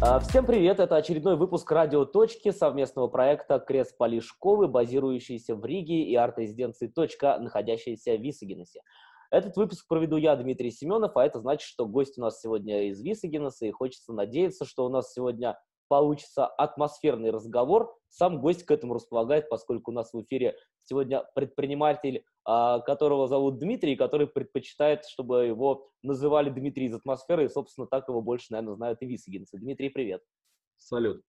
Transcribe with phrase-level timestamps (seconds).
[0.00, 0.78] А, всем привет!
[0.78, 7.36] Это очередной выпуск «Радио Точки» совместного проекта Крест Полишковы, базирующийся в Риге, и арт-резиденции «Точка»,
[7.40, 8.82] находящейся в Висагенесе.
[9.32, 13.02] Этот выпуск проведу я, Дмитрий Семенов, а это значит, что гость у нас сегодня из
[13.02, 15.58] Висагенеса, и хочется надеяться, что у нас сегодня
[15.88, 17.96] получится атмосферный разговор.
[18.08, 23.58] Сам гость к этому располагает, поскольку у нас в эфире сегодня предприниматель, а, которого зовут
[23.58, 28.76] Дмитрий, который предпочитает, чтобы его называли Дмитрий из атмосферы, и, собственно, так его больше, наверное,
[28.76, 29.58] знают и висагинцы.
[29.58, 30.22] Дмитрий, привет.
[30.78, 31.22] Салют.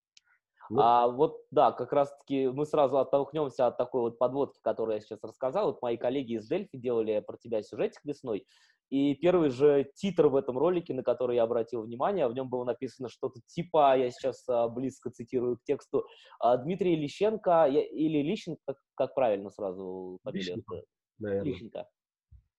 [0.69, 0.81] Ну...
[0.81, 5.23] А вот, да, как раз-таки мы сразу оттолкнемся от такой вот подводки, которую я сейчас
[5.23, 5.67] рассказал.
[5.67, 8.45] Вот мои коллеги из Дельфи делали про тебя сюжетик весной,
[8.89, 12.63] и первый же титр в этом ролике, на который я обратил внимание, в нем было
[12.63, 16.05] написано что-то типа, я сейчас а, близко цитирую к тексту,
[16.39, 20.55] а, Дмитрий Лещенко или Лищенко, как, как правильно сразу фамилия?
[20.55, 20.81] Лищенко,
[21.19, 21.51] наверное.
[21.51, 21.89] Лищенко.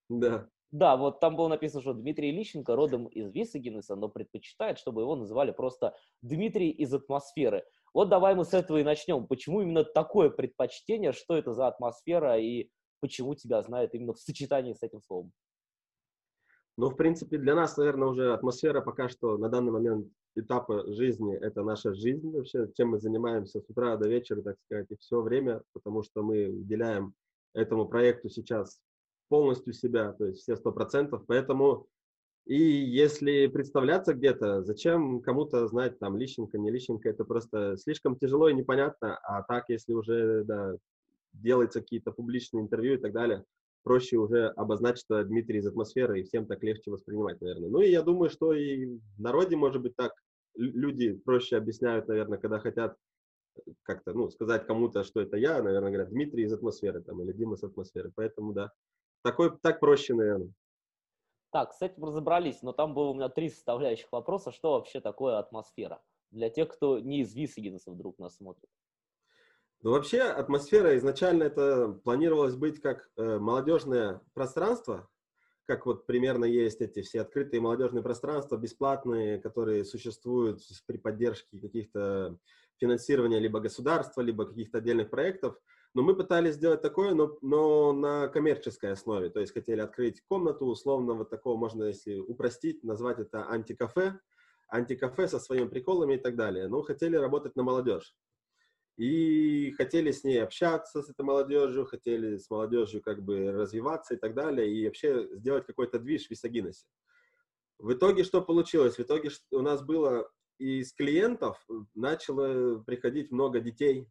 [0.09, 0.49] Да.
[0.73, 5.17] Да, вот там было написано, что Дмитрий Лищенко родом из Висагенеса, но предпочитает, чтобы его
[5.17, 7.65] называли просто Дмитрий из атмосферы.
[7.93, 9.27] Вот давай мы с этого и начнем.
[9.27, 14.75] Почему именно такое предпочтение, что это за атмосфера и почему тебя знают именно в сочетании
[14.75, 15.33] с этим словом?
[16.77, 21.35] Ну, в принципе, для нас, наверное, уже атмосфера пока что на данный момент этапа жизни–
[21.41, 25.21] это наша жизнь вообще, чем мы занимаемся с утра до вечера, так сказать, и все
[25.21, 27.15] время, потому что мы уделяем
[27.53, 28.81] этому проекту сейчас
[29.29, 31.87] полностью себя, то есть все сто процентов, поэтому
[32.47, 38.49] и если представляться где-то, зачем кому-то знать там личненько, не личненько, это просто слишком тяжело
[38.49, 40.75] и непонятно, а так, если уже да,
[41.33, 43.45] делается какие-то публичные интервью и так далее,
[43.83, 47.71] проще уже обозначить, что Дмитрий из атмосферы, и всем так легче воспринимать, наверное.
[47.71, 50.13] Ну и я думаю, что и в народе, может быть, так
[50.55, 52.97] люди проще объясняют, наверное, когда хотят
[53.83, 57.57] как-то, ну, сказать кому-то, что это я, наверное, говорят, Дмитрий из атмосферы, там, или Дима
[57.57, 58.13] с атмосферы.
[58.15, 58.71] Поэтому, да,
[59.23, 60.53] такой, так проще, наверное.
[61.53, 64.53] Так, с этим разобрались, но там было у меня три составляющих вопроса.
[64.53, 66.01] Что вообще такое атмосфера?
[66.31, 68.71] Для тех, кто не из Висагенеса вдруг нас смотрит.
[69.83, 75.09] Ну, вообще, атмосфера изначально это планировалось быть как э, молодежное пространство,
[75.65, 82.37] как вот примерно есть эти все открытые молодежные пространства, бесплатные, которые существуют при поддержке каких-то
[82.79, 85.59] финансирования либо государства, либо каких-то отдельных проектов.
[85.95, 89.31] Но мы пытались сделать такое, но, но на коммерческой основе.
[89.31, 94.21] То есть хотели открыть комнату, условно, вот такого можно, если упростить, назвать это антикафе,
[94.69, 96.69] антикафе со своими приколами и так далее.
[96.69, 98.15] Но хотели работать на молодежь
[99.01, 104.19] и хотели с ней общаться, с этой молодежью, хотели с молодежью как бы развиваться и
[104.19, 106.87] так далее, и вообще сделать какой-то движ в Висагиносе.
[107.79, 108.97] В итоге что получилось?
[108.97, 114.07] В итоге у нас было из клиентов начало приходить много детей,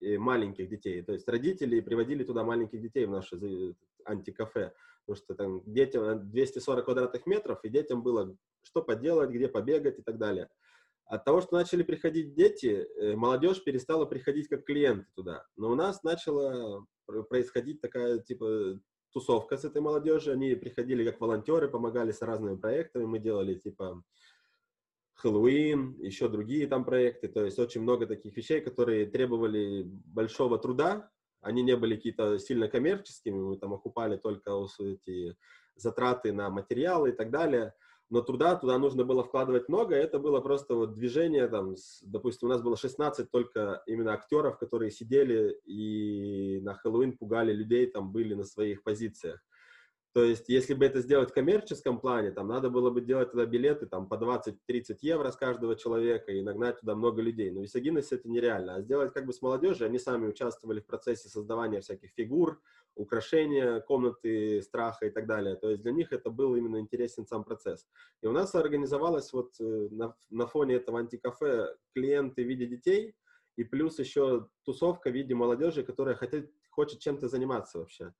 [0.00, 1.02] маленьких детей.
[1.02, 3.74] То есть родители приводили туда маленьких детей в наше
[4.04, 4.72] антикафе,
[5.04, 10.02] потому что там детям 240 квадратных метров, и детям было что поделать, где побегать и
[10.02, 10.48] так далее.
[11.08, 15.46] От того, что начали приходить дети, э, молодежь перестала приходить как клиенты туда.
[15.56, 16.84] Но у нас начала
[17.30, 18.78] происходить такая, типа,
[19.10, 20.34] тусовка с этой молодежью.
[20.34, 23.06] Они приходили как волонтеры, помогали с разными проектами.
[23.06, 24.02] Мы делали, типа,
[25.14, 27.28] Хэллоуин, еще другие там проекты.
[27.28, 31.10] То есть очень много таких вещей, которые требовали большого труда.
[31.40, 33.40] Они не были какие-то сильно коммерческими.
[33.40, 35.38] Мы там окупали только эти
[35.74, 37.72] затраты на материалы и так далее
[38.10, 42.48] но труда туда нужно было вкладывать много, это было просто вот движение, там, с, допустим,
[42.48, 48.12] у нас было 16 только именно актеров, которые сидели и на Хэллоуин пугали людей, там
[48.12, 49.40] были на своих позициях.
[50.14, 53.44] То есть, если бы это сделать в коммерческом плане, там надо было бы делать туда
[53.44, 57.50] билеты там, по 20-30 евро с каждого человека и нагнать туда много людей.
[57.50, 58.76] Но в Висагиносе это нереально.
[58.76, 62.60] А сделать как бы с молодежью, они сами участвовали в процессе создавания всяких фигур,
[62.94, 65.56] украшения, комнаты страха и так далее.
[65.56, 67.86] То есть для них это был именно интересен сам процесс.
[68.22, 73.14] И у нас организовалось вот э, на, на фоне этого антикафе клиенты в виде детей,
[73.56, 78.12] и плюс еще тусовка в виде молодежи, которая хотят, хочет чем-то заниматься вообще.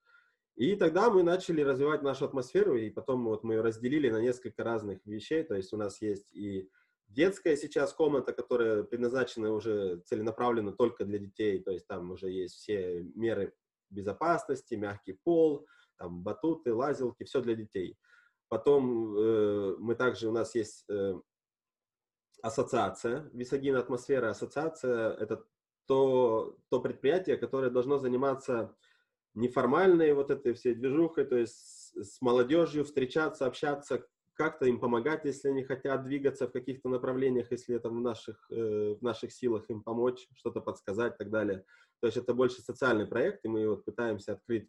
[0.59, 4.65] И тогда мы начали развивать нашу атмосферу, и потом вот мы ее разделили на несколько
[4.65, 5.45] разных вещей.
[5.45, 6.69] То есть у нас есть и
[7.07, 11.63] детская сейчас комната, которая предназначена уже целенаправленно только для детей.
[11.63, 13.55] То есть там уже есть все меры
[13.89, 15.65] безопасности, мягкий пол,
[15.97, 17.97] там батуты, лазилки, все для детей.
[18.49, 21.15] Потом э, мы также, у нас есть э,
[22.43, 25.45] ассоциация, Висагина атмосфера ассоциация, это
[25.87, 28.75] то, то предприятие, которое должно заниматься
[29.39, 35.25] неформальной вот этой всей движухой, то есть с, с молодежью встречаться, общаться, как-то им помогать,
[35.25, 39.69] если они хотят двигаться в каких-то направлениях, если это в наших, э, в наших силах
[39.69, 41.65] им помочь, что-то подсказать и так далее.
[42.01, 44.69] То есть это больше социальный проект, и мы вот пытаемся открыть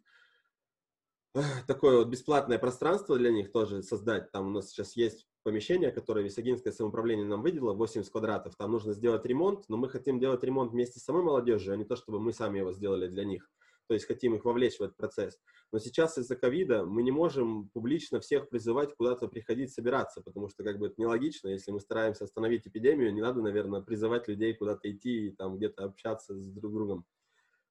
[1.68, 4.32] такое вот бесплатное пространство для них тоже создать.
[4.32, 8.56] Там у нас сейчас есть помещение, которое Висагинское самоуправление нам выделило, 80 квадратов.
[8.56, 11.84] Там нужно сделать ремонт, но мы хотим делать ремонт вместе с самой молодежью, а не
[11.84, 13.48] то, чтобы мы сами его сделали для них.
[13.90, 15.40] То есть хотим их вовлечь в этот процесс.
[15.72, 20.62] Но сейчас из-за ковида мы не можем публично всех призывать куда-то приходить собираться, потому что
[20.62, 21.48] как бы это нелогично.
[21.48, 25.82] Если мы стараемся остановить эпидемию, не надо, наверное, призывать людей куда-то идти и там где-то
[25.82, 27.04] общаться с друг другом.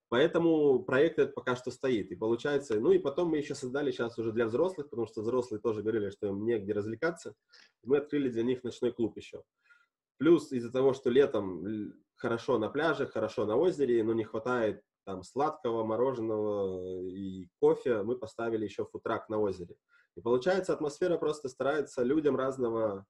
[0.09, 2.11] Поэтому проект этот пока что стоит.
[2.11, 5.61] И получается, ну и потом мы еще создали сейчас уже для взрослых, потому что взрослые
[5.61, 7.33] тоже говорили, что им негде развлекаться.
[7.85, 9.41] Мы открыли для них ночной клуб еще.
[10.17, 15.23] Плюс из-за того, что летом хорошо на пляже, хорошо на озере, но не хватает там
[15.23, 19.75] сладкого, мороженого и кофе, мы поставили еще футрак на озере.
[20.15, 23.07] И получается, атмосфера просто старается людям разного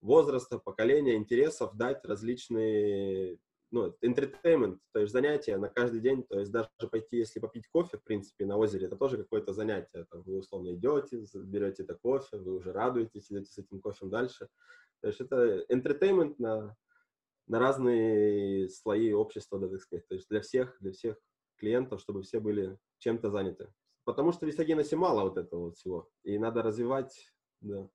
[0.00, 3.38] возраста, поколения, интересов дать различные
[3.70, 7.98] ну, entertainment, то есть занятия на каждый день, то есть даже пойти, если попить кофе,
[7.98, 10.06] в принципе, на озере, это тоже какое-то занятие.
[10.10, 14.48] Там вы условно идете, берете это кофе, вы уже радуетесь, идете с этим кофем дальше.
[15.00, 16.76] То есть это entertainment на,
[17.46, 20.06] на разные слои общества, да, так сказать.
[20.08, 21.16] То есть для всех, для всех
[21.62, 23.72] клиентов, чтобы все были чем-то заняты.
[24.04, 26.08] Потому что в Висагеносе мало вот этого вот всего.
[26.24, 27.88] И надо развивать, да.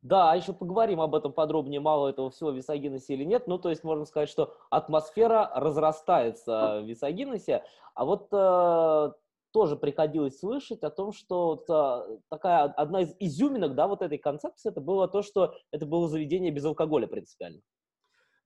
[0.00, 3.46] Да, а еще поговорим об этом подробнее, мало этого всего в Висагиносе или нет.
[3.48, 7.64] Ну, то есть можно сказать, что атмосфера разрастается в Висагиносе.
[7.94, 9.12] А вот э,
[9.52, 14.18] тоже приходилось слышать о том, что вот, э, такая одна из изюминок, да, вот этой
[14.18, 17.62] концепции, это было то, что это было заведение без алкоголя принципиально.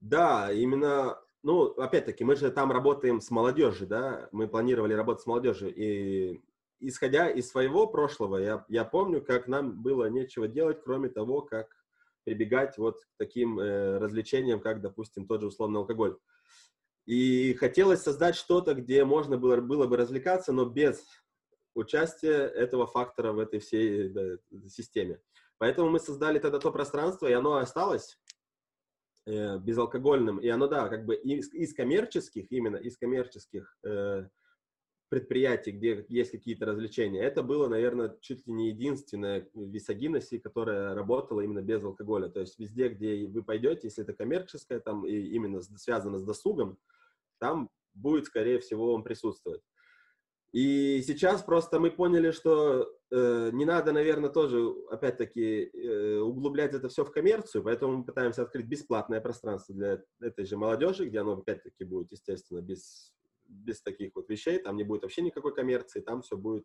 [0.00, 1.18] Да, именно,
[1.48, 6.42] ну, опять-таки, мы же там работаем с молодежью, да, мы планировали работать с молодежью, и
[6.78, 11.74] исходя из своего прошлого, я, я помню, как нам было нечего делать, кроме того, как
[12.24, 16.18] прибегать вот к таким э, развлечениям, как, допустим, тот же условный алкоголь.
[17.06, 21.02] И хотелось создать что-то, где можно было, было бы развлекаться, но без
[21.74, 24.36] участия этого фактора в этой всей да,
[24.68, 25.22] системе.
[25.56, 28.18] Поэтому мы создали тогда то пространство, и оно осталось
[29.28, 30.38] э, безалкогольным.
[30.38, 34.26] И оно, да, как бы из, из коммерческих, именно из коммерческих э,
[35.08, 37.22] предприятий, где есть какие-то развлечения.
[37.22, 42.28] Это было, наверное, чуть ли не единственное в Висагиносе, которое работало именно без алкоголя.
[42.28, 46.78] То есть везде, где вы пойдете, если это коммерческое, там и именно связано с досугом,
[47.38, 49.62] там будет, скорее всего, он присутствовать.
[50.52, 56.88] И сейчас просто мы поняли, что э, не надо, наверное, тоже, опять-таки, э, углублять это
[56.88, 61.34] все в коммерцию, поэтому мы пытаемся открыть бесплатное пространство для этой же молодежи, где оно,
[61.34, 63.12] опять-таки, будет, естественно, без
[63.48, 66.64] без таких вот вещей, там не будет вообще никакой коммерции, там все будет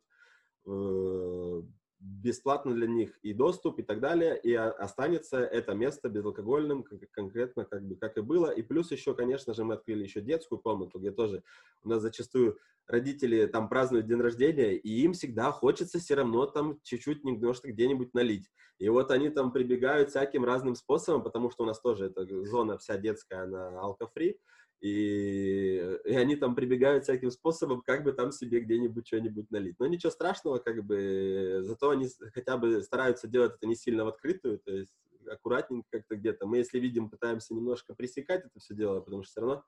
[0.66, 1.62] э,
[2.04, 7.84] бесплатно для них и доступ и так далее, и останется это место безалкогольным конкретно как
[7.84, 8.50] бы как и было.
[8.50, 11.44] И плюс еще, конечно же, мы открыли еще детскую комнату, где тоже
[11.84, 16.80] у нас зачастую родители там празднуют день рождения, и им всегда хочется все равно там
[16.84, 18.52] чуть-чуть немножко где-нибудь налить.
[18.80, 22.78] И вот они там прибегают всяким разным способом, потому что у нас тоже эта зона
[22.78, 24.38] вся детская, она алкофри,
[24.84, 29.80] и, и они там прибегают всяким способом, как бы там себе где-нибудь что-нибудь налить.
[29.80, 34.10] Но ничего страшного, как бы, зато они хотя бы стараются делать это не сильно в
[34.10, 34.92] открытую, то есть
[35.26, 36.46] аккуратненько как-то где-то.
[36.46, 39.64] Мы, если видим, пытаемся немножко пресекать это все дело, потому что все равно,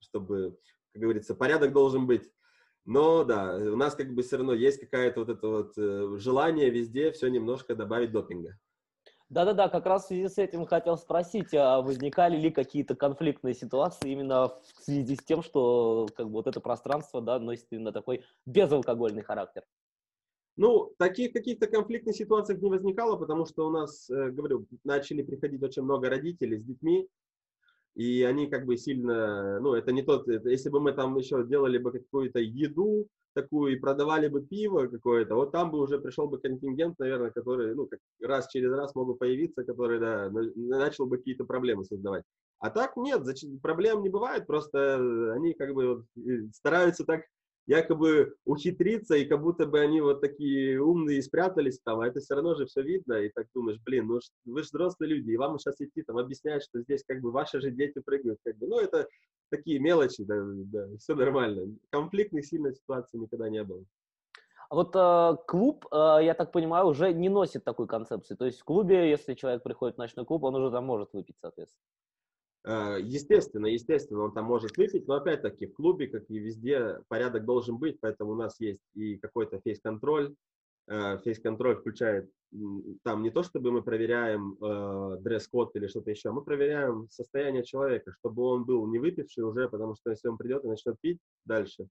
[0.00, 0.58] чтобы,
[0.92, 2.28] как говорится, порядок должен быть.
[2.84, 6.68] Но да, у нас как бы все равно есть какая-то вот это вот э, желание
[6.70, 8.58] везде все немножко добавить допинга.
[9.30, 14.10] Да-да-да, как раз в связи с этим хотел спросить, а возникали ли какие-то конфликтные ситуации
[14.10, 18.24] именно в связи с тем, что как бы вот это пространство, да, носит именно такой
[18.46, 19.64] безалкогольный характер?
[20.56, 25.62] Ну, таких каких-то конфликтных ситуаций не возникало, потому что у нас, э, говорю, начали приходить
[25.62, 27.06] очень много родителей с детьми,
[27.94, 31.46] и они как бы сильно, ну, это не тот, это, если бы мы там еще
[31.46, 33.08] делали бы какую-то еду,
[33.40, 37.74] такую и продавали бы пиво какое-то, вот там бы уже пришел бы контингент, наверное, который,
[37.74, 42.24] ну, как раз через раз мог бы появиться, который, да, начал бы какие-то проблемы создавать.
[42.58, 43.22] А так нет,
[43.62, 46.04] проблем не бывает, просто они как бы
[46.52, 47.22] стараются так
[47.68, 52.34] якобы ухитриться, и как будто бы они вот такие умные спрятались там, а это все
[52.34, 55.58] равно же все видно, и так думаешь, блин, ну вы же взрослые люди, и вам
[55.58, 58.80] сейчас идти там объяснять, что здесь как бы ваши же дети прыгают, как бы, ну
[58.80, 59.06] это
[59.50, 61.74] такие мелочи, да, да, все нормально.
[61.90, 63.84] Конфликтных сильных ситуаций никогда не было.
[64.70, 68.34] А вот э, клуб, э, я так понимаю, уже не носит такой концепции.
[68.34, 71.36] То есть в клубе, если человек приходит в ночной клуб, он уже там может выпить,
[71.40, 71.84] соответственно.
[72.64, 77.46] Э, естественно, естественно, он там может выпить, но опять-таки в клубе, как и везде, порядок
[77.46, 80.34] должен быть, поэтому у нас есть и какой-то фейс-контроль.
[80.86, 82.30] Фейс-контроль включает
[83.02, 88.12] там не то, чтобы мы проверяем э, дресс-код или что-то еще, мы проверяем состояние человека,
[88.18, 91.88] чтобы он был не выпивший уже, потому что если он придет и начнет пить дальше,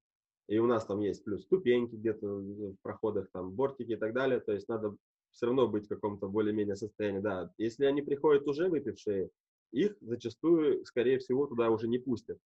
[0.48, 4.40] и у нас там есть плюс ступеньки где-то в проходах, там бортики и так далее,
[4.40, 4.96] то есть надо
[5.32, 7.52] все равно быть в каком-то более-менее состоянии, да.
[7.58, 9.30] Если они приходят уже выпившие,
[9.72, 12.38] их зачастую, скорее всего, туда уже не пустят.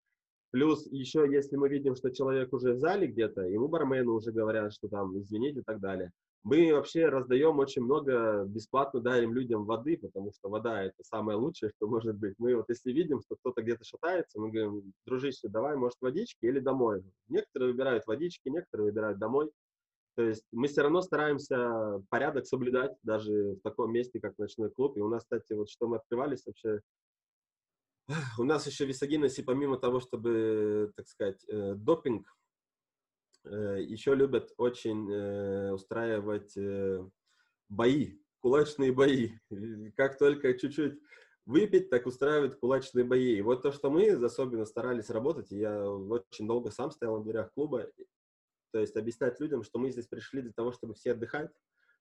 [0.51, 4.73] Плюс еще, если мы видим, что человек уже в зале где-то, ему бармены уже говорят,
[4.73, 6.11] что там, извините и так далее.
[6.43, 11.71] Мы вообще раздаем очень много, бесплатно дарим людям воды, потому что вода– это самое лучшее,
[11.77, 12.35] что может быть.
[12.39, 16.59] Мы вот если видим, что кто-то где-то шатается, мы говорим, дружище, давай, может, водички или
[16.59, 17.05] домой.
[17.29, 19.51] Некоторые выбирают водички, некоторые выбирают домой.
[20.17, 24.97] То есть мы все равно стараемся порядок соблюдать даже в таком месте, как ночной клуб.
[24.97, 26.81] И у нас, кстати, вот что мы открывались вообще,
[28.39, 32.27] у нас еще в Висагиносе, помимо того, чтобы, так сказать, э, допинг
[33.45, 37.05] еще любят очень э, устраивать э,
[37.69, 39.31] бои, кулачные бои.
[39.97, 41.01] Как только чуть-чуть
[41.47, 43.37] выпить, так устраивают кулачные бои.
[43.37, 47.53] И вот то, что мы особенно старались работать, я очень долго сам стоял на дверях
[47.55, 47.91] клуба,
[48.73, 51.51] то есть объяснять людям, что мы здесь пришли для того, чтобы все отдыхать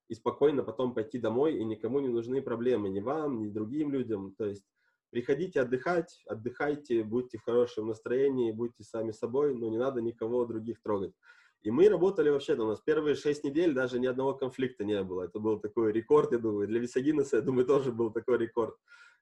[0.07, 4.33] и спокойно потом пойти домой, и никому не нужны проблемы, ни вам, ни другим людям.
[4.37, 4.65] То есть
[5.09, 10.81] приходите отдыхать, отдыхайте, будьте в хорошем настроении, будьте сами собой, но не надо никого других
[10.81, 11.13] трогать.
[11.61, 15.23] И мы работали вообще, у нас первые шесть недель даже ни одного конфликта не было.
[15.23, 18.75] Это был такой рекорд, я думаю, для Висагинеса, я думаю, тоже был такой рекорд.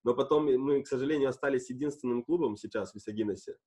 [0.03, 3.57] Но потом мы, к сожалению, остались единственным клубом сейчас в Висагинесе.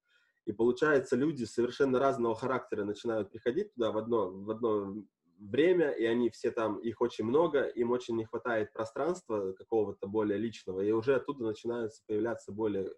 [0.46, 5.04] И получается, люди совершенно разного характера начинают приходить туда в одно, в одно
[5.40, 10.38] время, и они все там, их очень много, им очень не хватает пространства какого-то более
[10.38, 12.92] личного, и уже оттуда начинаются появляться более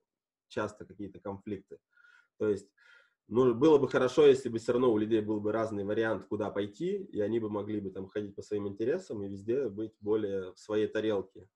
[0.49, 1.79] часто какие-то конфликты.
[2.39, 2.69] То есть,
[3.29, 6.51] ну, было бы хорошо, если бы все равно у людей был бы разный вариант, куда
[6.51, 10.53] пойти, и они бы могли бы там ходить по своим интересам и везде быть более
[10.53, 11.49] в своей тарелке.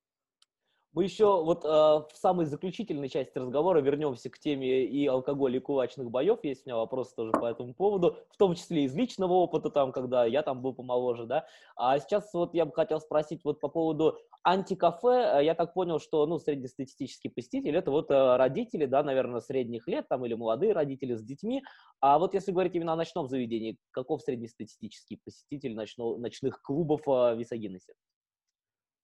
[0.97, 5.61] Мы еще вот э, в самой заключительной части разговора вернемся к теме и алкоголя, и
[5.61, 6.38] кулачных боев.
[6.43, 9.93] Есть у меня вопрос тоже по этому поводу, в том числе из личного опыта, там,
[9.93, 11.47] когда я там был помоложе, да.
[11.76, 15.45] А сейчас вот я бы хотел спросить вот по поводу антикафе.
[15.45, 20.09] Я так понял, что, ну, среднестатистический посетитель– это вот э, родители, да, наверное, средних лет,
[20.09, 21.62] там, или молодые родители с детьми.
[22.00, 27.35] А вот если говорить именно о ночном заведении, каков среднестатистический посетитель ночно, ночных клубов э,
[27.35, 27.93] в Висагинесе?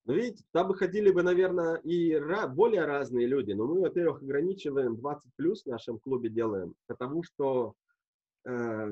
[0.04, 2.18] Ну, видите, там бы ходили бы, наверное, и
[2.48, 3.52] более разные люди.
[3.52, 7.74] Но мы, во-первых, ограничиваем 20 плюс в нашем клубе делаем, потому что,
[8.44, 8.88] э,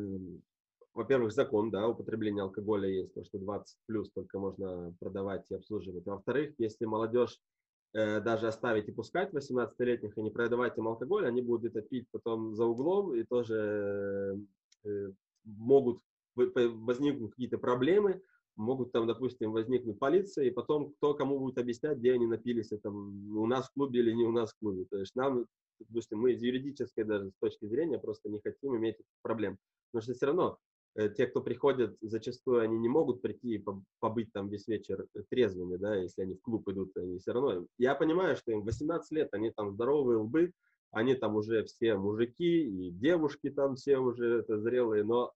[0.95, 6.07] во-первых, закон, да, употребление алкоголя есть, то, что 20 плюс только можно продавать и обслуживать.
[6.07, 7.41] Во-вторых, если молодежь
[7.93, 12.07] э, даже оставить и пускать 18-летних и не продавать им алкоголь, они будут это пить
[12.13, 14.39] потом за углом и тоже
[14.85, 15.11] э,
[15.45, 16.01] могут
[16.37, 18.23] возникнуть какие-то проблемы,
[18.57, 22.91] могут там, допустим, возникнуть полиция, и потом кто кому будет объяснять, где они напились, это
[22.91, 24.85] у нас в клубе или не у нас в клубе.
[24.91, 25.47] То есть нам,
[25.79, 29.59] допустим, мы из юридической даже с точки зрения просто не хотим иметь проблем.
[29.91, 30.59] Потому что все равно
[30.95, 33.65] э, те, кто приходят, зачастую они не могут прийти и
[33.99, 37.67] побыть там весь вечер трезвыми, да, если они в клуб идут, они все равно.
[37.79, 40.53] Я понимаю, что им 18 лет, они там здоровые лбы,
[40.93, 45.33] они там уже все мужики, и девушки там все уже это зрелые, но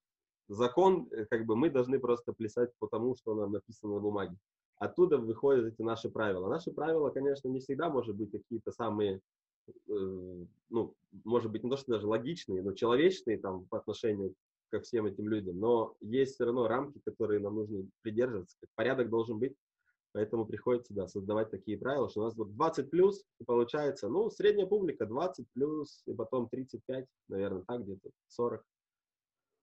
[0.48, 4.36] закон, э, как бы мы должны просто плясать по тому, что нам написано на бумаге.
[4.76, 6.48] Оттуда выходят эти наши правила.
[6.48, 9.20] Наши правила, конечно, не всегда, может быть, какие-то самые,
[9.68, 9.72] э,
[10.70, 14.34] ну, может быть, не то, что даже логичные, но человечные там по отношению
[14.70, 15.60] ко всем этим людям.
[15.60, 18.56] Но есть все равно рамки, которые нам нужно придерживаться.
[18.74, 19.54] Порядок должен быть.
[20.14, 24.30] Поэтому приходится, да, создавать такие правила, что у нас вот 20 плюс, и получается, ну,
[24.30, 28.64] средняя публика 20 плюс, и потом 35, наверное, так где-то, 40.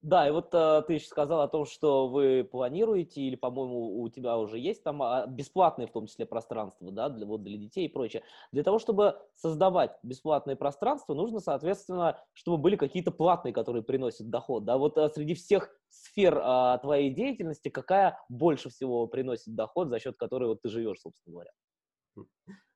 [0.01, 4.09] Да, и вот э, ты еще сказал о том, что вы планируете, или, по-моему, у
[4.09, 7.85] тебя уже есть там а, бесплатные, в том числе, пространства, да, для, вот, для детей
[7.85, 8.23] и прочее.
[8.51, 14.65] Для того, чтобы создавать бесплатные пространства, нужно, соответственно, чтобы были какие-то платные, которые приносят доход,
[14.65, 14.79] да.
[14.79, 20.17] Вот э, среди всех сфер э, твоей деятельности, какая больше всего приносит доход, за счет
[20.17, 21.51] которой вот ты живешь, собственно говоря?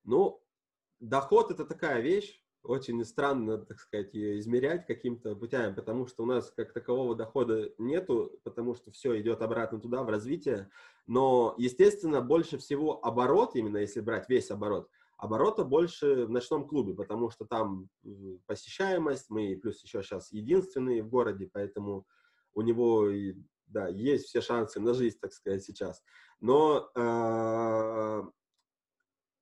[0.04, 0.40] Ну,
[1.00, 6.26] доход– это такая вещь, очень странно, так сказать, ее измерять каким-то путями, потому что у
[6.26, 10.70] нас как такового дохода нету, потому что все идет обратно туда, в развитие.
[11.08, 16.94] Но, естественно, больше всего оборот, именно если брать весь оборот, оборота больше в ночном клубе,
[16.94, 17.90] потому что там
[18.48, 22.06] посещаемость, мы плюс еще сейчас единственные в городе, поэтому
[22.54, 23.08] у него
[23.68, 26.04] да, есть все шансы на жизнь, так сказать, сейчас.
[26.40, 28.24] Но э,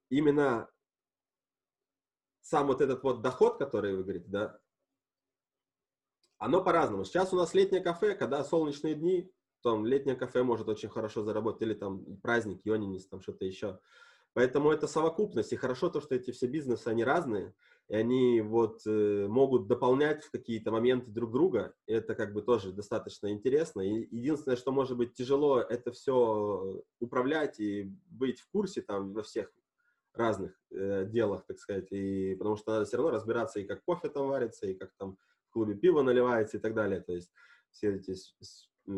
[0.10, 0.70] именно
[2.44, 4.60] сам вот этот вот доход, который вы говорите, да,
[6.38, 7.06] оно по-разному.
[7.06, 9.32] Сейчас у нас летнее кафе, когда солнечные дни,
[9.62, 13.80] там летнее кафе может очень хорошо заработать, или там праздник, Йонинис, там что-то еще.
[14.34, 15.54] Поэтому это совокупность.
[15.54, 17.54] И хорошо то, что эти все бизнесы, они разные,
[17.88, 21.74] и они вот э, могут дополнять в какие-то моменты друг друга.
[21.86, 23.82] Это как бы тоже достаточно интересно.
[23.82, 29.24] И единственное, что может быть тяжело, это все управлять и быть в курсе там во
[29.24, 29.50] всех
[30.18, 31.92] разных э, делах, так сказать.
[31.92, 35.18] И потому что надо все равно разбираться и как кофе там варится, и как там
[35.50, 37.02] в клубе пиво наливается и так далее.
[37.02, 37.32] То есть
[37.72, 38.16] все эти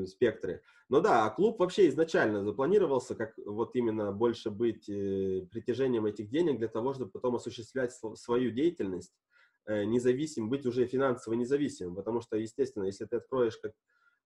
[0.07, 0.61] спектры.
[0.89, 6.29] Но да, а клуб вообще изначально запланировался как вот именно больше быть э, притяжением этих
[6.29, 9.13] денег для того, чтобы потом осуществлять свою деятельность,
[9.65, 11.95] э, независим, быть уже финансово независимым.
[11.95, 13.73] Потому что, естественно, если ты откроешь, как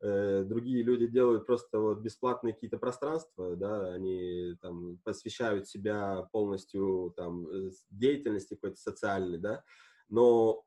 [0.01, 7.47] другие люди делают просто вот бесплатные какие-то пространства, да, они там посвящают себя полностью там
[7.49, 9.63] э, деятельности какой-то социальной, да,
[10.07, 10.63] но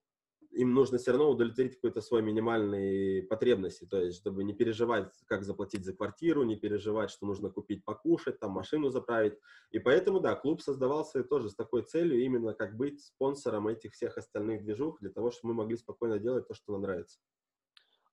[0.53, 5.45] им нужно все равно удовлетворить какой-то свой минимальные потребности, то есть чтобы не переживать, как
[5.45, 9.39] заплатить за квартиру, не переживать, что нужно купить покушать, там машину заправить.
[9.71, 14.19] И поэтому, да, клуб создавался тоже с такой целью, именно как быть спонсором этих всех
[14.19, 17.19] остальных движух, для того, чтобы мы могли спокойно делать то, что нам нравится.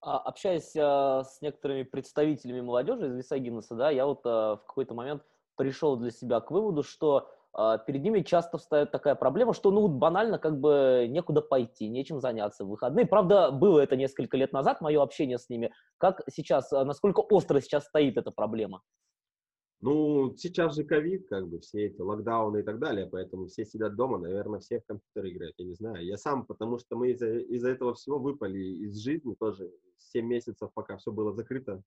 [0.02, 4.94] А, общаясь а, с некоторыми представителями молодежи из Висагинеса, да, я вот а, в какой-то
[4.94, 5.24] момент
[5.56, 7.30] пришел для себя к выводу, что
[7.88, 12.64] перед ними часто встает такая проблема, что, ну, банально как бы некуда пойти, нечем заняться
[12.64, 13.08] в выходные.
[13.08, 15.74] Правда, было это несколько лет назад, мое общение с ними.
[15.98, 18.84] Как сейчас, насколько остро сейчас стоит эта проблема?
[19.82, 23.96] Ну, сейчас же ковид, как бы, все эти локдауны и так далее, поэтому все сидят
[23.96, 26.06] дома, наверное, все в компьютер играют, я не знаю.
[26.06, 29.72] Я сам, потому что мы из-за из этого всего выпали из жизни тоже.
[29.98, 31.82] 7 месяцев, пока все было закрыто,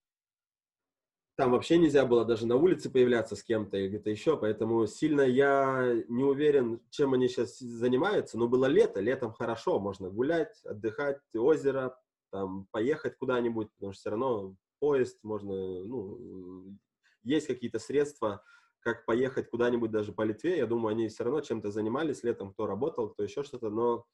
[1.36, 5.22] там вообще нельзя было даже на улице появляться с кем-то или где-то еще, поэтому сильно
[5.22, 11.20] я не уверен, чем они сейчас занимаются, но было лето, летом хорошо, можно гулять, отдыхать,
[11.34, 11.98] озеро,
[12.30, 16.76] там, поехать куда-нибудь, потому что все равно поезд, можно, ну,
[17.24, 18.42] есть какие-то средства,
[18.80, 22.66] как поехать куда-нибудь даже по Литве, я думаю, они все равно чем-то занимались летом, кто
[22.66, 24.06] работал, кто еще что-то, но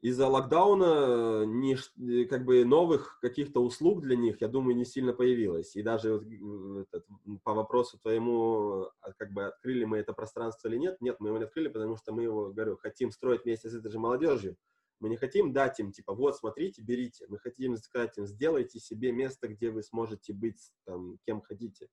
[0.00, 4.84] из-за локдауна э, не, э, как бы новых каких-то услуг для них, я думаю, не
[4.84, 5.74] сильно появилось.
[5.74, 7.06] И даже вот, э, этот,
[7.42, 11.38] по вопросу твоему, а, как бы открыли мы это пространство или нет, нет, мы его
[11.38, 14.56] не открыли, потому что мы его, говорю, хотим строить вместе с этой же молодежью.
[15.00, 17.26] Мы не хотим дать им, типа, вот, смотрите, берите.
[17.28, 21.88] Мы хотим сказать им, сделайте себе место, где вы сможете быть там, кем хотите.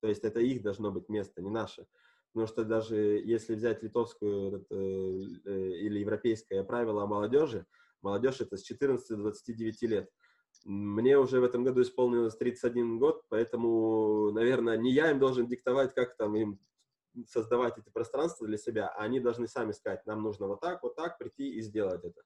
[0.00, 1.86] То есть это их должно быть место, не наше.
[2.32, 7.66] Потому что даже если взять литовскую это, э, или европейское правило о молодежи,
[8.02, 10.10] молодежь это с 14 до 29 лет.
[10.64, 15.94] Мне уже в этом году исполнилось 31 год, поэтому, наверное, не я им должен диктовать,
[15.94, 16.58] как там им
[17.28, 20.96] создавать эти пространства для себя, а они должны сами сказать, нам нужно вот так, вот
[20.96, 22.22] так прийти и сделать это.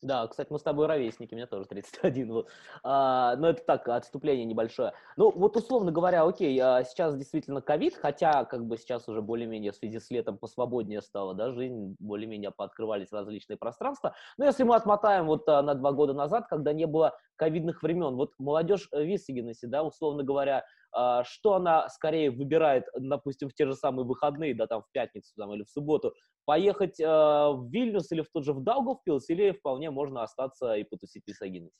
[0.00, 2.32] Да, кстати, мы с тобой ровесники, мне тоже 31.
[2.32, 2.48] Вот.
[2.84, 4.92] А, но это так, отступление небольшое.
[5.16, 9.72] Ну, вот условно говоря, окей, а сейчас действительно ковид, хотя как бы сейчас уже более-менее
[9.72, 14.14] в связи с летом посвободнее стало, да, жизнь, более-менее пооткрывались различные пространства.
[14.36, 18.14] Но если мы отмотаем вот а, на два года назад, когда не было ковидных времен,
[18.14, 23.74] вот молодежь в Виссагенесе, да, условно говоря, что она скорее выбирает, допустим, в те же
[23.74, 28.22] самые выходные, да, там в пятницу там, или в субботу, поехать э, в Вильнюс или
[28.22, 31.74] в тот же в Даугавпилс, или вполне можно остаться и потусить в?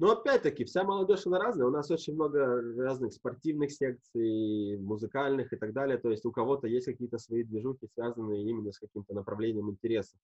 [0.00, 1.66] Ну, опять-таки, вся молодежь, она разная.
[1.66, 5.98] У нас очень много разных спортивных секций, музыкальных и так далее.
[5.98, 10.20] То есть у кого-то есть какие-то свои движухи, связанные именно с каким-то направлением интересов.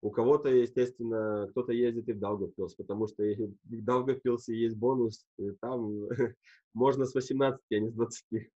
[0.00, 5.26] У кого-то, естественно, кто-то ездит и в Даугавпилс, потому что в Даугавпилсе есть бонус,
[5.60, 6.06] там
[6.74, 8.50] можно с 18, а не с 20.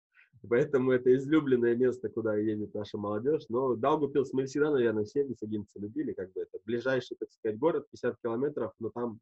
[0.49, 3.45] Поэтому это излюбленное место, куда едет наша молодежь.
[3.49, 7.87] Но Даугавпилс мы всегда, наверное, все висагинцы любили, как бы это ближайший, так сказать, город,
[7.91, 9.19] 50 километров, но там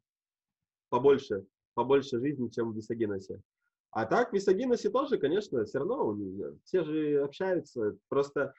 [0.88, 3.40] побольше, побольше жизни, чем в Висагиносе.
[3.92, 6.16] А так, в Висагиносе тоже, конечно, все равно
[6.64, 7.96] все же общаются.
[8.08, 8.54] Просто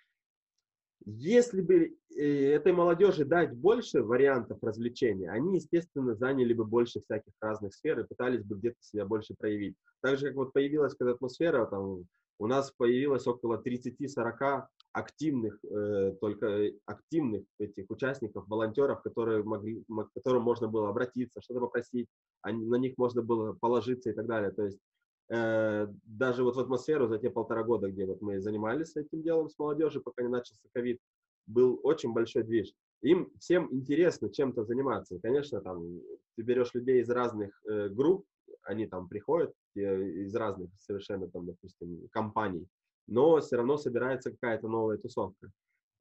[1.05, 7.33] если бы э, этой молодежи дать больше вариантов развлечения, они, естественно, заняли бы больше всяких
[7.41, 9.75] разных сфер и пытались бы где-то себя больше проявить.
[10.01, 12.05] Так же, как вот появилась когда атмосфера, там,
[12.39, 20.09] у нас появилось около 30-40 активных, э, только активных этих участников, волонтеров, которые могли, к
[20.15, 22.07] которым можно было обратиться, что-то попросить,
[22.41, 24.51] они, на них можно было положиться и так далее.
[24.51, 24.90] То есть э,
[25.31, 29.57] даже вот в атмосферу за те полтора года, где вот мы занимались этим делом с
[29.57, 30.99] молодежью, пока не начался ковид,
[31.47, 32.73] был очень большой движ.
[33.01, 35.19] Им всем интересно чем-то заниматься.
[35.19, 36.01] конечно, там
[36.35, 38.25] ты берешь людей из разных э, групп,
[38.63, 42.67] они там приходят из разных совершенно там, допустим, компаний,
[43.07, 45.49] но все равно собирается какая-то новая тусовка.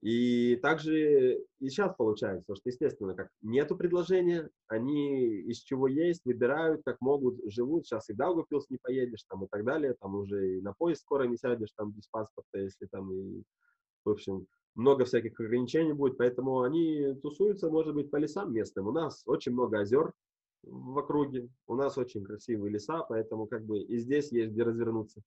[0.02, 6.82] И также и сейчас получается, что, естественно, как нету предложения, они из чего есть, выбирают,
[6.84, 7.86] как могут, живут.
[7.86, 11.24] Сейчас и Даугавпилс не поедешь, там и так далее, там уже и на поезд скоро
[11.24, 13.42] не сядешь, там без паспорта, если там и
[14.04, 18.88] В общем, много всяких ограничений будет, поэтому они тусуются, может быть, по лесам местным.
[18.88, 20.12] У нас очень много озер
[20.62, 25.22] в округе, у нас очень красивые леса, поэтому как бы и здесь есть где развернуться.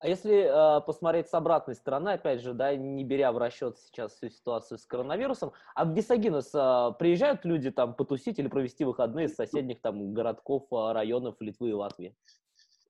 [0.00, 4.12] А если э, посмотреть с обратной стороны, опять же, да, не беря в расчет сейчас
[4.12, 9.26] всю ситуацию с коронавирусом, а в Висагинос э, приезжают люди там потусить или провести выходные
[9.26, 12.14] из соседних там городков, э, районов Литвы и Латвии?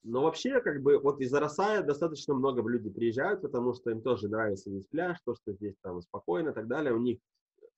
[0.02, 4.28] Но вообще, как бы, вот из Арасая достаточно много людей приезжают, потому что им тоже
[4.28, 6.92] нравится здесь пляж, то, что здесь там спокойно и так далее.
[6.92, 7.20] У них,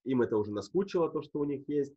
[0.04, 1.94] им это уже наскучило, то, что у них есть.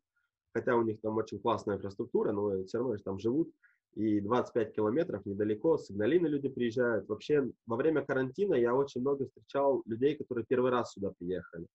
[0.53, 3.51] Хотя у них там очень классная инфраструктура, но все равно же там живут.
[3.95, 7.07] И 25 километров недалеко, с Игналины люди приезжают.
[7.09, 11.65] Вообще, во время карантина я очень много встречал людей, которые первый раз сюда приехали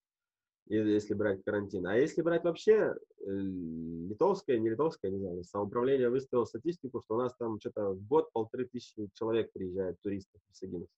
[0.67, 1.87] если брать карантин.
[1.87, 2.95] А если брать вообще э,
[3.27, 8.33] литовское, не литовское, не знаю, самоуправление выставило статистику, что у нас там что-то в год
[8.33, 10.89] полторы тысячи человек приезжает, туристов в Висагинос.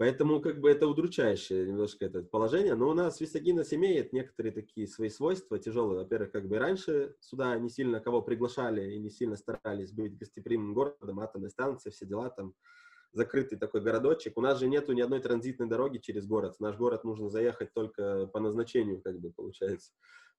[0.00, 2.74] Поэтому как бы это удручающее немножко это положение.
[2.74, 5.98] Но у нас Висагинос имеет некоторые такие свои свойства тяжелые.
[5.98, 10.72] Во-первых, как бы раньше сюда не сильно кого приглашали и не сильно старались быть гостеприимным
[10.72, 12.54] городом, атомной станции, все дела там
[13.12, 14.38] закрытый такой городочек.
[14.38, 16.56] У нас же нету ни одной транзитной дороги через город.
[16.56, 19.92] В наш город нужно заехать только по назначению, как бы получается.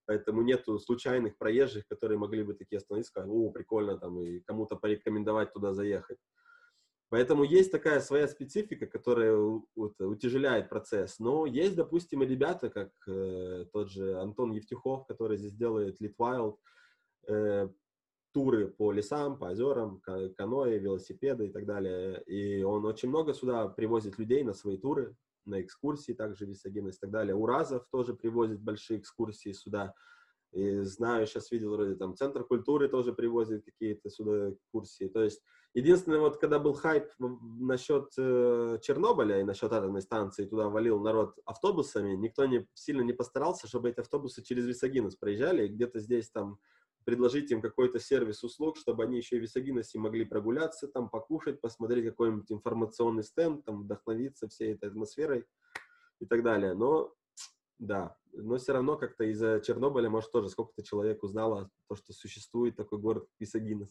[0.08, 4.76] Поэтому нету случайных проезжих, которые могли бы такие остановиться, сказать, о, прикольно там, и кому-то
[4.76, 6.18] порекомендовать туда заехать.
[7.12, 11.20] Поэтому есть такая своя специфика, которая вот, утяжеляет процесс.
[11.20, 16.56] Но есть, допустим, и ребята, как э, тот же Антон Евтюхов, который здесь делает Litwild,
[17.28, 17.68] э,
[18.32, 22.24] туры по лесам, по озерам, каноэ, велосипеды и так далее.
[22.28, 25.14] И он очень много сюда привозит людей на свои туры,
[25.46, 27.36] на экскурсии, также Висагинес и так далее.
[27.36, 29.94] Уразов тоже привозит большие экскурсии сюда.
[30.52, 35.08] И знаю, сейчас видел вроде там Центр культуры тоже привозит какие-то сюда экскурсии.
[35.08, 35.42] То есть
[35.74, 41.36] единственное, вот когда был хайп насчет э, Чернобыля и насчет атомной станции, туда валил народ
[41.46, 46.30] автобусами, никто не, сильно не постарался, чтобы эти автобусы через Висагинес проезжали, и где-то здесь
[46.30, 46.60] там
[47.06, 51.62] предложить им какой-то сервис услуг, чтобы они еще и в Висагиносе могли прогуляться, там покушать,
[51.62, 55.46] посмотреть какой-нибудь информационный стенд, там вдохновиться всей этой атмосферой
[56.20, 56.74] и так далее.
[56.74, 57.16] Но
[57.82, 62.76] да, но все равно как-то из-за Чернобыля, может, тоже сколько-то человек узнало то, что существует
[62.76, 63.90] такой город Висагинос.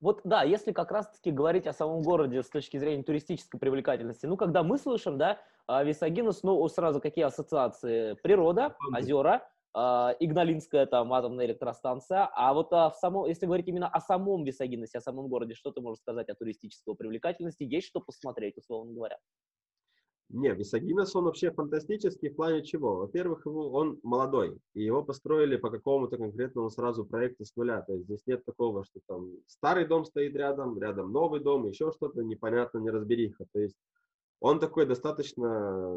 [0.00, 4.36] Вот да, если как раз-таки говорить о самом городе с точки зрения туристической привлекательности, ну,
[4.36, 8.14] когда мы слышим, да, Висагинос, ну, сразу какие ассоциации?
[8.22, 12.28] Природа, озера, а, Игналинская там атомная электростанция.
[12.34, 15.70] А вот а, в самом, если говорить именно о самом Висагиносе, о самом городе, что
[15.70, 17.62] ты можешь сказать о туристической привлекательности?
[17.62, 19.18] Есть что посмотреть, условно говоря?
[20.28, 22.96] Не, Висагинос, он вообще фантастический в плане чего?
[22.96, 27.82] Во-первых, он молодой, и его построили по какому-то конкретному сразу проекту с нуля.
[27.82, 31.92] То есть здесь нет такого, что там старый дом стоит рядом, рядом новый дом, еще
[31.92, 33.46] что-то непонятно, не разбериха.
[33.52, 33.76] То есть
[34.40, 35.96] он такой достаточно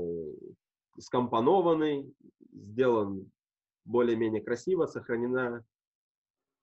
[1.00, 2.14] скомпонованный,
[2.52, 3.32] сделан
[3.86, 5.66] более-менее красиво, сохранена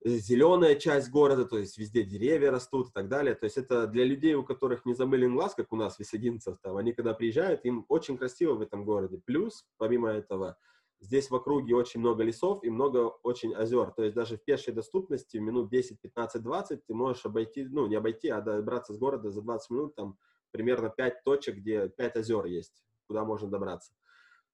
[0.07, 3.35] зеленая часть города, то есть везде деревья растут и так далее.
[3.35, 6.77] То есть это для людей, у которых не замылен глаз, как у нас, висагинцев, там,
[6.77, 9.21] они когда приезжают, им очень красиво в этом городе.
[9.25, 10.57] Плюс, помимо этого,
[11.01, 13.91] здесь в округе очень много лесов и много очень озер.
[13.91, 17.97] То есть даже в пешей доступности минут 10, 15, 20 ты можешь обойти, ну не
[17.97, 20.17] обойти, а добраться с города за 20 минут, там
[20.53, 23.93] примерно 5 точек, где 5 озер есть, куда можно добраться.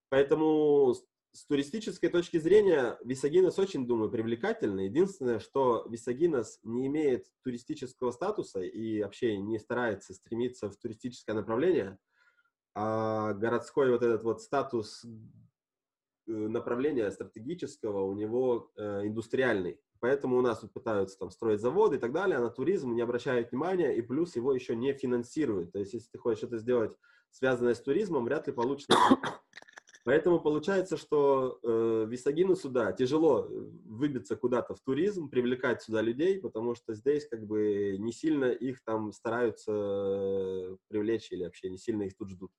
[0.08, 0.94] Поэтому
[1.32, 4.86] с туристической точки зрения Висагинос очень, думаю, привлекательный.
[4.86, 11.98] Единственное, что Висагинос не имеет туристического статуса и вообще не старается стремиться в туристическое направление,
[12.74, 15.08] а городской вот этот вот статус э,
[16.26, 19.80] направления стратегического у него э, индустриальный.
[20.00, 23.00] Поэтому у нас тут пытаются там строить заводы и так далее, а на туризм не
[23.00, 25.72] обращают внимания, и плюс его еще не финансируют.
[25.72, 26.96] То есть, если ты хочешь что-то сделать,
[27.30, 28.98] связанное с туризмом, вряд ли получится
[30.04, 33.48] Поэтому получается, что э, Висагину сюда тяжело э,
[33.84, 38.82] выбиться куда-то в туризм, привлекать сюда людей, потому что здесь как бы не сильно их
[38.82, 42.50] там стараются э, привлечь или вообще не сильно их тут ждут.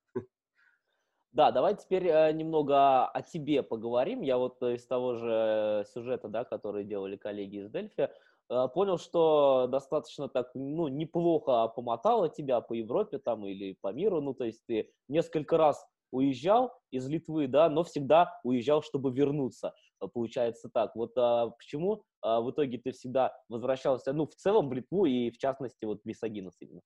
[1.33, 4.21] Да, давай теперь э, немного о тебе поговорим.
[4.21, 8.09] Я вот из того же сюжета, да, который делали коллеги из Дельфи,
[8.49, 14.21] э, понял, что достаточно так, ну, неплохо помотало тебя по Европе там или по миру,
[14.21, 19.73] ну, то есть ты несколько раз уезжал из Литвы, да, но всегда уезжал, чтобы вернуться.
[19.99, 20.95] Э, получается так.
[20.95, 25.31] Вот а, почему а, в итоге ты всегда возвращался, ну, в целом в Литву и,
[25.31, 26.81] в частности, вот в Висагинос именно?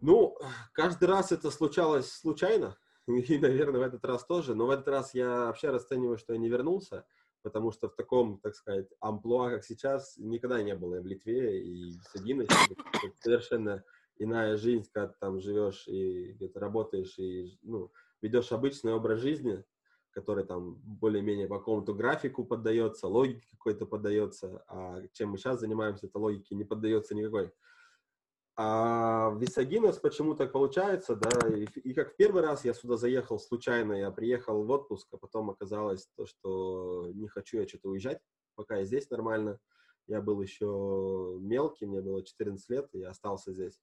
[0.00, 0.36] Ну,
[0.72, 5.14] каждый раз это случалось случайно, и, наверное, в этот раз тоже, но в этот раз
[5.14, 7.06] я вообще расцениваю, что я не вернулся,
[7.42, 11.92] потому что в таком, так сказать, амплуа, как сейчас, никогда не было в Литве и
[11.92, 12.54] в Висагиносе.
[13.20, 13.84] Совершенно
[14.18, 19.64] иная жизнь, когда ты там живешь и где-то работаешь и ну, ведешь обычный образ жизни,
[20.10, 26.06] который там более-менее по какому-то графику поддается, логике какой-то поддается, а чем мы сейчас занимаемся,
[26.06, 27.52] это логике не поддается никакой.
[28.58, 32.96] А в Висагинос почему так получается, да, и, и как в первый раз я сюда
[32.96, 37.90] заехал случайно, я приехал в отпуск, а потом оказалось то, что не хочу я что-то
[37.90, 38.20] уезжать,
[38.54, 39.58] пока я здесь нормально.
[40.06, 43.78] Я был еще мелкий, мне было 14 лет, и я остался здесь.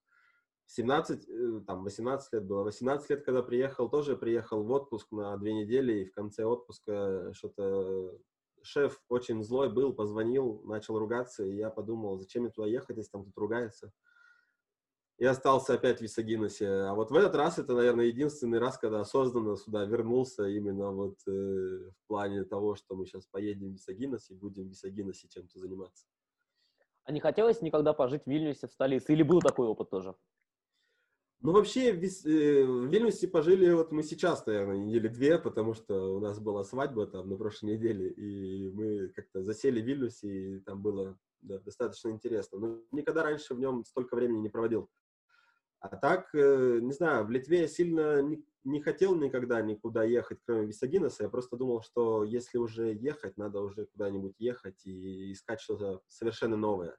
[0.68, 2.64] 17, э, там, 18 лет было.
[2.64, 7.32] 18 лет, когда приехал, тоже приехал в отпуск на две недели, и в конце отпуска
[7.34, 8.18] что-то
[8.64, 13.12] шеф очень злой был, позвонил, начал ругаться, и я подумал, зачем мне туда ехать, если
[13.12, 13.92] там тут ругается.
[15.20, 16.68] И остался опять в Висагиносе.
[16.68, 21.18] А вот в этот раз это, наверное, единственный раз, когда осознанно сюда вернулся именно вот
[21.28, 25.60] э, в плане того, что мы сейчас поедем в Висагинос и будем в Висагиносе чем-то
[25.60, 26.08] заниматься.
[27.04, 29.14] А не хотелось никогда пожить в Вильнюсе, в столице?
[29.14, 30.16] Или был такой опыт тоже?
[31.44, 36.16] Ну, вообще, в, э, в Вильнюсе пожили вот мы сейчас, наверное, недели две, потому что
[36.16, 40.60] у нас была свадьба там на прошлой неделе, и мы как-то засели в Вильнюсе, и
[40.62, 42.60] там было да, достаточно интересно.
[42.60, 44.90] Но никогда раньше в нем столько времени не проводил.
[45.82, 48.22] А так, э, не знаю, в Литве я сильно
[48.64, 51.24] не, хотел никогда никуда ехать, кроме Висагиноса.
[51.24, 56.56] Я просто думал, что если уже ехать, надо уже куда-нибудь ехать и искать что-то совершенно
[56.56, 56.96] новое.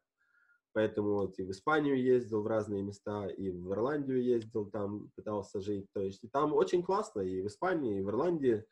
[0.75, 5.61] Поэтому вот и в Испанию ездил в разные места, и в Ирландию ездил, там пытался
[5.61, 5.87] жить.
[5.95, 8.65] То есть там очень классно, и в Испании, и в Ирландии.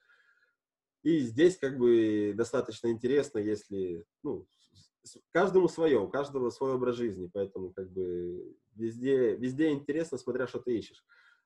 [1.04, 4.48] И здесь как бы достаточно интересно, если, ну,
[5.30, 10.58] каждому свое, у каждого свой образ жизни, поэтому как бы везде, везде интересно, смотря что
[10.58, 11.04] ты ищешь.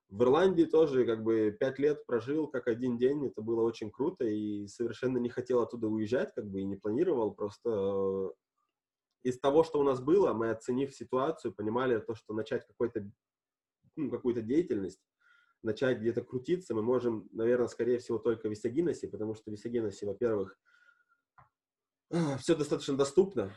[0.08, 4.24] В Ирландии тоже как бы пять лет прожил как один день, это было очень круто,
[4.24, 8.32] и совершенно не хотел оттуда уезжать, как бы и не планировал, просто
[9.26, 13.10] из того, что у нас было, мы, оценив ситуацию, понимали то, что начать какой-то,
[13.96, 15.02] ну, какую-то деятельность,
[15.62, 20.06] начать где-то крутиться, мы можем, наверное, скорее всего, только в Висагиносе, потому что в Висагиносе,
[20.06, 20.56] во-первых,
[22.38, 23.52] все достаточно доступно,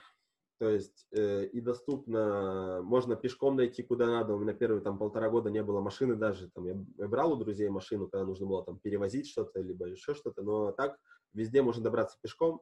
[0.57, 4.33] то есть э, и доступно, можно пешком дойти куда надо.
[4.33, 6.49] У меня первые там полтора года не было машины даже.
[6.49, 10.13] Там, я, я брал у друзей машину, когда нужно было там перевозить что-то, либо еще
[10.13, 10.41] что-то.
[10.41, 10.97] Но так
[11.31, 12.61] везде можно добраться пешком.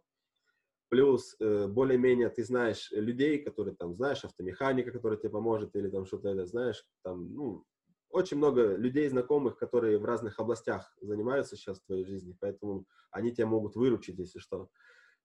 [0.89, 6.06] Плюс э, более-менее ты знаешь людей, которые там, знаешь, автомеханика, который тебе поможет, или там
[6.06, 7.65] что-то знаешь, там, ну,
[8.10, 13.32] очень много людей знакомых, которые в разных областях занимаются сейчас в твоей жизни, поэтому они
[13.32, 14.69] тебя могут выручить, если что.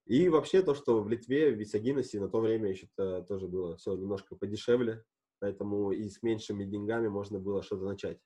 [0.04, 3.76] И вообще то, что в Литве, в Висагиносе на то время еще -то тоже было
[3.76, 5.04] все немножко подешевле,
[5.38, 8.18] поэтому и с меньшими деньгами можно было что-то начать.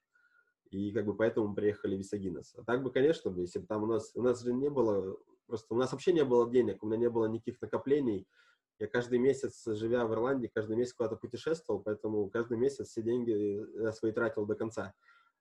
[0.70, 2.54] И как бы поэтому приехали в Висагинос.
[2.56, 5.16] А так бы, конечно, если бы там у нас, у нас же не было
[5.46, 8.26] Просто у нас вообще не было денег, у меня не было никаких накоплений.
[8.78, 13.80] Я каждый месяц, живя в Ирландии, каждый месяц куда-то путешествовал, поэтому каждый месяц все деньги
[13.82, 14.92] я свои тратил до конца.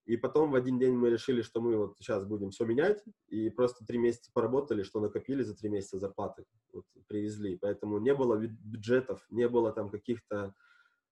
[0.05, 3.49] И потом в один день мы решили, что мы вот сейчас будем все менять, и
[3.49, 7.57] просто три месяца поработали, что накопили за три месяца зарплаты, вот, привезли.
[7.57, 10.53] Поэтому не было бюджетов, не было там каких-то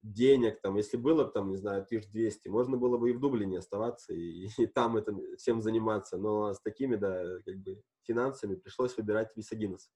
[0.04, 3.60] денег, там, если было бы, там, не знаю, 1200, можно было бы и в Дублине
[3.60, 8.96] оставаться, и, и там этим всем заниматься, но с такими, да, как бы, финансами пришлось
[8.98, 9.90] выбирать Висагинос.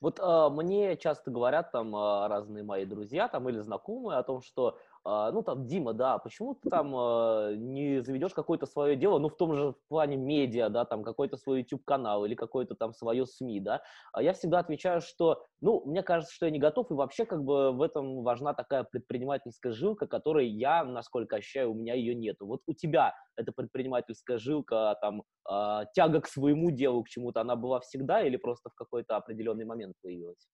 [0.00, 4.42] Вот э, мне часто говорят там э, разные мои друзья там или знакомые о том,
[4.42, 9.18] что а, ну, там, Дима, да, почему ты там а, не заведешь какое-то свое дело,
[9.18, 13.26] ну, в том же плане медиа, да, там, какой-то свой YouTube-канал или какое-то там свое
[13.26, 16.94] СМИ, да, а я всегда отвечаю, что, ну, мне кажется, что я не готов, и
[16.94, 21.94] вообще, как бы, в этом важна такая предпринимательская жилка, которой я, насколько ощущаю, у меня
[21.94, 22.46] ее нету.
[22.46, 25.22] Вот у тебя эта предпринимательская жилка, там,
[25.94, 29.94] тяга к своему делу, к чему-то, она была всегда или просто в какой-то определенный момент
[30.00, 30.46] появилась?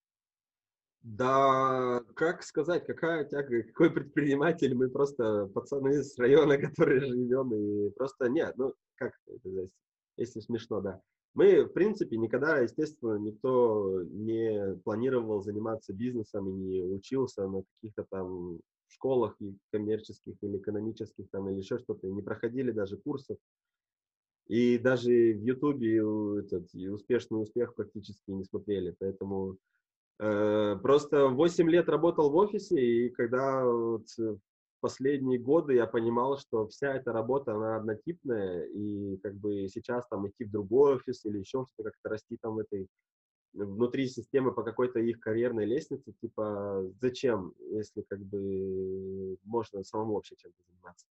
[1.03, 7.91] Да, как сказать, какая тяга, какой предприниматель, мы просто пацаны с района, которые живем, и
[7.91, 9.69] просто нет, ну, как это,
[10.17, 11.01] если смешно, да.
[11.35, 18.05] Мы, в принципе, никогда, естественно, никто не планировал заниматься бизнесом и не учился на каких-то
[18.11, 18.59] там
[18.89, 23.39] школах и коммерческих или экономических там или еще что-то, не проходили даже курсов.
[24.49, 25.99] И даже в Ютубе
[26.41, 29.59] этот успешный успех практически не смотрели, поэтому
[30.19, 34.07] просто 8 лет работал в офисе, и когда вот
[34.81, 40.29] последние годы я понимал, что вся эта работа, она однотипная, и как бы сейчас там
[40.29, 42.89] идти в другой офис или еще что-то, как-то расти там в этой
[43.55, 50.37] внутри системы по какой-то их карьерной лестнице, типа, зачем, если как бы можно самому вообще
[50.37, 51.07] чем-то заниматься.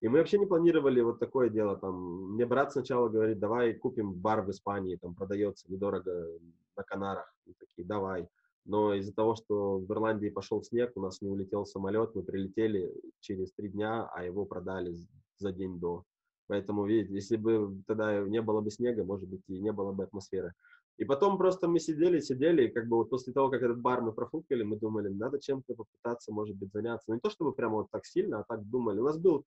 [0.00, 4.12] И мы вообще не планировали вот такое дело, там, мне брат сначала говорит, давай купим
[4.12, 6.28] бар в Испании, там продается недорого
[6.76, 8.28] на Канарах, и такие, давай.
[8.64, 12.92] Но из-за того, что в Ирландии пошел снег, у нас не улетел самолет, мы прилетели
[13.20, 14.96] через три дня, а его продали
[15.38, 16.04] за день до.
[16.46, 20.04] Поэтому, видите, если бы тогда не было бы снега, может быть, и не было бы
[20.04, 20.52] атмосферы.
[20.96, 24.00] И потом просто мы сидели, сидели, и как бы вот после того, как этот бар
[24.00, 27.06] мы профукали, мы думали, надо чем-то попытаться, может быть, заняться.
[27.08, 29.00] Ну, не то, чтобы прямо вот так сильно, а так думали.
[29.00, 29.44] У нас был,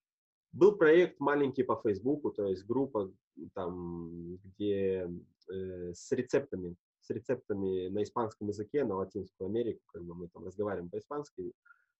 [0.51, 3.11] был проект маленький по Фейсбуку, то есть группа
[3.53, 5.09] там, где
[5.49, 6.75] э, с рецептами,
[7.07, 11.53] с рецептами на испанском языке, на Латинскую Америку, как бы мы там разговариваем по-испански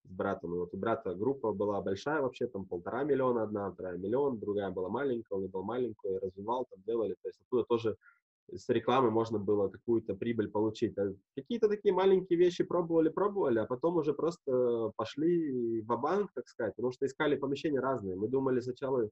[0.04, 0.54] с братом.
[0.56, 4.70] И вот у брата группа была большая вообще, там полтора миллиона одна, вторая миллион, другая
[4.70, 7.16] была маленькая, он был маленькую, развивал, там делали.
[7.22, 7.96] То есть оттуда тоже
[8.54, 10.98] с рекламы можно было какую-то прибыль получить.
[10.98, 16.48] А какие-то такие маленькие вещи пробовали, пробовали, а потом уже просто пошли в банк так
[16.48, 18.16] сказать, потому что искали помещения разные.
[18.16, 19.10] Мы думали сначала,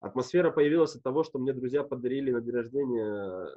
[0.00, 3.56] атмосфера появилась от того, что мне друзья подарили на день рождения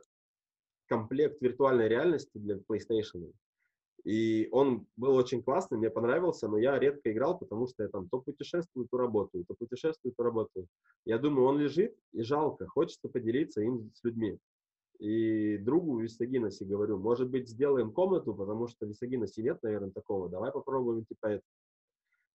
[0.89, 3.31] комплект виртуальной реальности для PlayStation.
[4.03, 8.09] И он был очень классный, мне понравился, но я редко играл, потому что я там
[8.09, 10.67] то путешествую, то работаю, то путешествую, то работаю.
[11.05, 14.37] Я думаю, он лежит, и жалко, хочется поделиться им с людьми.
[14.99, 19.91] И другу в Висагиносе говорю, может быть, сделаем комнату, потому что в Висагиносе нет, наверное,
[19.91, 20.29] такого.
[20.29, 21.43] Давай попробуем, типа, это.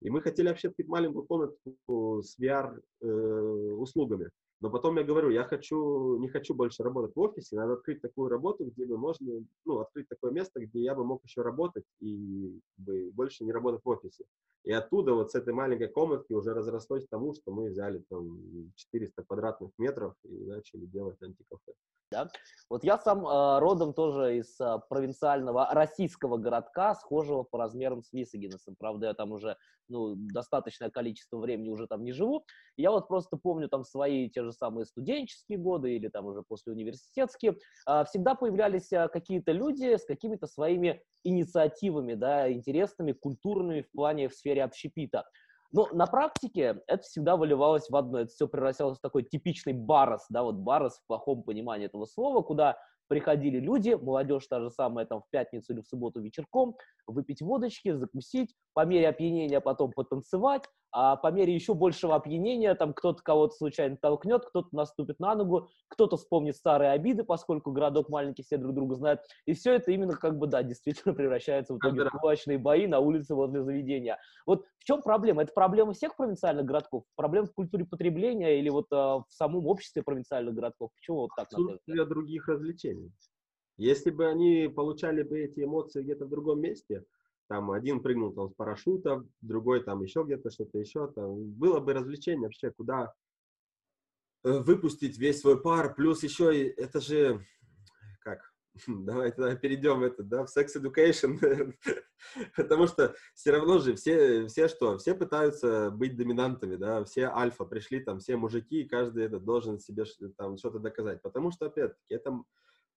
[0.01, 4.27] И мы хотели вообще открыть маленькую комнату с VR-услугами.
[4.27, 4.31] Э,
[4.65, 8.31] но потом я говорю, я хочу, не хочу больше работать в офисе, надо открыть такую
[8.31, 12.59] работу, где бы можно, ну, открыть такое место, где я бы мог еще работать и
[12.79, 14.25] бы больше не работать в офисе.
[14.63, 19.23] И оттуда вот с этой маленькой комнатки уже разрослось тому, что мы взяли там 400
[19.25, 21.75] квадратных метров и начали делать антикафе.
[22.15, 22.31] Да?
[22.71, 28.13] Вот я сам э, родом тоже из э, провинциального российского городка, схожего по размерам с
[28.13, 28.77] Висагинесом.
[28.79, 29.57] Правда, я там уже
[29.89, 32.45] ну, достаточное количество времени уже там не живу.
[32.77, 36.73] Я вот просто помню там свои те же самые студенческие годы или там уже после
[36.73, 37.57] университетские.
[37.89, 44.35] Э, всегда появлялись какие-то люди с какими-то своими инициативами, да, интересными, культурными в плане в
[44.35, 45.25] сфере общепита.
[45.75, 48.21] Но на практике это всегда выливалось в одно.
[48.21, 52.43] Это все превращалось в такой типичный барос, да, вот барос в плохом понимании этого слова,
[52.43, 52.79] куда
[53.09, 57.93] приходили люди, молодежь та же самая, там, в пятницу или в субботу вечерком, выпить водочки,
[57.93, 60.65] закусить, по мере опьянения потом потанцевать,
[60.97, 65.69] а по мере еще большего опьянения там кто-то кого-то случайно толкнет, кто-то наступит на ногу,
[65.89, 69.21] кто-то вспомнит старые обиды, поскольку городок маленький, все друг друга знают.
[69.45, 73.01] И все это именно как бы, да, действительно превращается в итоге в кулачные бои на
[73.01, 74.21] улице возле заведения.
[74.47, 75.43] Вот в чем проблема?
[75.43, 77.03] Это проблема всех провинциальных городков?
[77.17, 80.93] Проблема в культуре потребления или вот а, в самом обществе провинциальных городков?
[80.95, 81.47] Почему вот так?
[81.47, 82.94] Отсутствие других развлечений.
[83.77, 87.05] Если бы они получали бы эти эмоции где-то в другом месте,
[87.49, 91.93] там один прыгнул там с парашюта, другой там еще где-то что-то еще, там было бы
[91.93, 93.13] развлечение вообще, куда
[94.45, 97.45] э, выпустить весь свой пар, плюс еще это же,
[98.21, 98.55] как,
[98.87, 101.75] давай тогда перейдем это, да, в sex education,
[102.57, 107.65] потому что все равно же все, все что, все пытаются быть доминантами, да, все альфа
[107.65, 110.05] пришли, там, все мужики, каждый это должен себе
[110.39, 112.41] там что-то доказать, потому что, опять-таки, это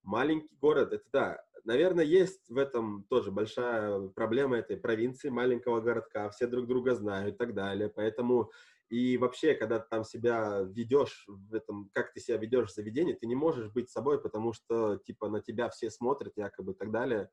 [0.08, 6.30] маленький город, это да, наверное, есть в этом тоже большая проблема этой провинции, маленького городка,
[6.30, 8.52] все друг друга знают и так далее, поэтому
[8.90, 13.14] и вообще, когда ты там себя ведешь в этом, как ты себя ведешь в заведении,
[13.14, 16.92] ты не можешь быть собой, потому что, типа, на тебя все смотрят якобы и так
[16.92, 17.30] далее.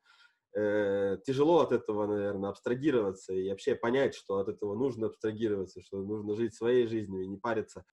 [0.56, 6.02] Э, тяжело от этого, наверное, абстрагироваться и вообще понять, что от этого нужно абстрагироваться, что
[6.02, 7.84] нужно жить своей жизнью и не париться.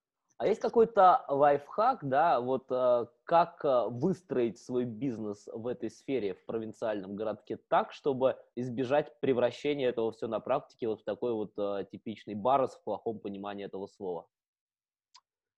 [0.42, 6.34] А есть какой-то лайфхак, да, вот э, как э, выстроить свой бизнес в этой сфере
[6.34, 11.54] в провинциальном городке так, чтобы избежать превращения этого все на практике вот в такой вот
[11.60, 14.28] э, типичный барос в плохом понимании этого слова?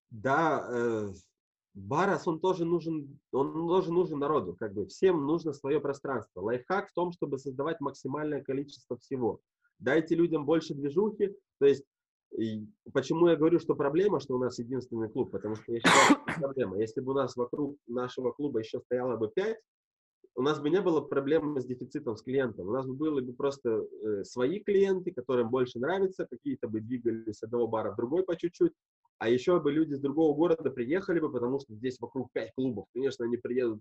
[0.10, 1.14] Да, э,
[1.76, 6.42] барос, он тоже нужен, он тоже нужен народу, как бы всем нужно свое пространство.
[6.42, 9.40] Лайфхак в том, чтобы создавать максимальное количество всего.
[9.80, 11.86] Дайте людям больше движухи, то есть
[12.38, 15.32] и почему я говорю, что проблема, что у нас единственный клуб?
[15.32, 16.80] Потому что я считаю, что проблема.
[16.80, 19.58] Если бы у нас вокруг нашего клуба еще стояло бы пять,
[20.36, 22.68] у нас бы не было проблем с дефицитом с клиентом.
[22.68, 27.38] У нас бы были бы просто э, свои клиенты, которым больше нравится, какие-то бы двигались
[27.38, 28.74] с одного бара в другой по чуть-чуть,
[29.20, 32.86] а еще бы люди с другого города приехали бы, потому что здесь вокруг пять клубов.
[32.94, 33.80] Конечно, они приедут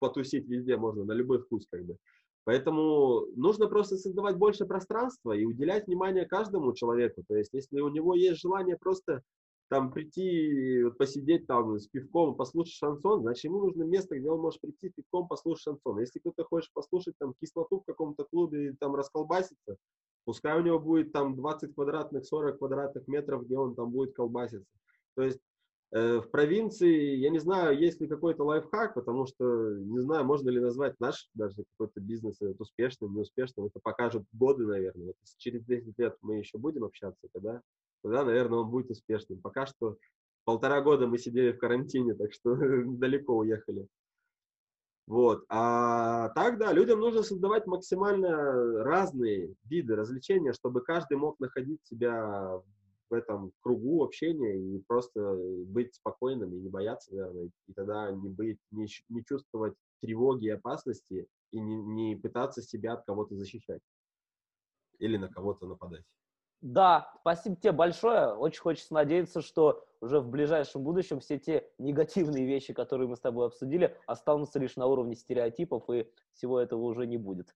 [0.00, 1.96] потусить везде, можно на любой вкус как бы.
[2.44, 7.22] Поэтому нужно просто создавать больше пространства и уделять внимание каждому человеку.
[7.28, 9.22] То есть, если у него есть желание просто
[9.68, 14.60] там прийти, посидеть там с пивком, послушать шансон, значит, ему нужно место, где он может
[14.60, 16.00] прийти с пивком, послушать шансон.
[16.00, 19.76] Если кто-то хочет послушать там кислоту в каком-то клубе и там расколбаситься,
[20.24, 24.68] пускай у него будет там 20 квадратных, 40 квадратных метров, где он там будет колбаситься.
[25.14, 25.40] То есть
[25.92, 30.58] в провинции, я не знаю, есть ли какой-то лайфхак, потому что не знаю, можно ли
[30.58, 33.66] назвать наш даже какой-то бизнес успешным, неуспешным.
[33.66, 35.08] Это покажут годы, наверное.
[35.08, 37.60] Вот через 10 лет мы еще будем общаться, тогда,
[38.02, 39.40] тогда, наверное, он будет успешным.
[39.40, 39.98] Пока что
[40.44, 43.86] полтора года мы сидели в карантине, так что далеко уехали.
[45.06, 45.44] Вот.
[45.50, 52.62] А так, да, людям нужно создавать максимально разные виды развлечения, чтобы каждый мог находить себя
[53.12, 55.36] в этом кругу общения и просто
[55.66, 60.50] быть спокойным и не бояться, наверное, и тогда не, быть, не, не чувствовать тревоги и
[60.50, 63.82] опасности и не, не пытаться себя от кого-то защищать
[64.98, 66.04] или на кого-то нападать.
[66.62, 68.32] Да, спасибо тебе большое.
[68.34, 73.20] Очень хочется надеяться, что уже в ближайшем будущем все те негативные вещи, которые мы с
[73.20, 77.54] тобой обсудили, останутся лишь на уровне стереотипов, и всего этого уже не будет.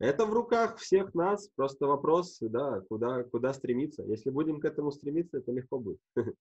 [0.00, 4.04] Это в руках всех нас, просто вопрос, да, куда, куда стремиться.
[4.04, 5.98] Если будем к этому стремиться, это легко будет.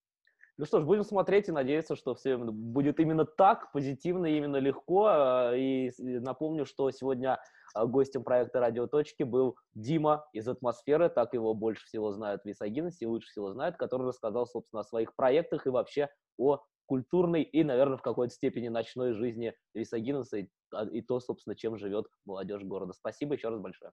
[0.59, 5.05] Ну что ж, будем смотреть и надеяться, что все будет именно так, позитивно, именно легко.
[5.05, 7.39] А, и напомню, что сегодня
[7.75, 13.05] а, гостем проекта «Радиоточки» был Дима из «Атмосферы», так его больше всего знают в Висагинесе,
[13.05, 17.97] лучше всего знают, который рассказал, собственно, о своих проектах и вообще о культурной и, наверное,
[17.97, 22.93] в какой-то степени ночной жизни Висагинеса и, а, и то, собственно, чем живет молодежь города.
[22.93, 23.91] Спасибо еще раз большое.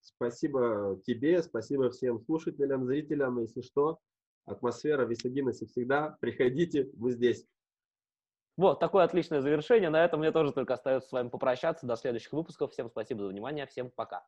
[0.00, 3.40] Спасибо тебе, спасибо всем слушателям, зрителям.
[3.40, 3.98] Если что,
[4.46, 6.16] атмосфера Висагинеса всегда.
[6.20, 7.46] Приходите, мы здесь.
[8.56, 9.90] Вот, такое отличное завершение.
[9.90, 11.86] На этом мне тоже только остается с вами попрощаться.
[11.86, 12.72] До следующих выпусков.
[12.72, 13.66] Всем спасибо за внимание.
[13.66, 14.26] Всем пока.